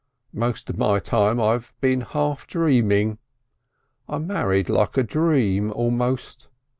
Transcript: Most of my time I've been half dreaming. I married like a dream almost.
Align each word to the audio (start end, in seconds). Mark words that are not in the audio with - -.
Most 0.33 0.67
of 0.67 0.79
my 0.79 0.97
time 0.97 1.39
I've 1.39 1.75
been 1.79 2.01
half 2.01 2.47
dreaming. 2.47 3.19
I 4.09 4.17
married 4.17 4.67
like 4.67 4.97
a 4.97 5.03
dream 5.03 5.69
almost. 5.71 6.47